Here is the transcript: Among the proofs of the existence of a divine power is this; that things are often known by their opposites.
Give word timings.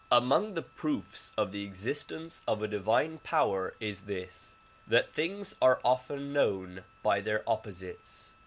Among 0.11 0.55
the 0.55 0.63
proofs 0.63 1.31
of 1.37 1.51
the 1.51 1.63
existence 1.63 2.41
of 2.47 2.63
a 2.63 2.67
divine 2.67 3.19
power 3.19 3.75
is 3.79 4.05
this; 4.05 4.55
that 4.87 5.11
things 5.11 5.55
are 5.61 5.79
often 5.85 6.33
known 6.33 6.85
by 7.03 7.21
their 7.21 7.47
opposites. 7.47 8.33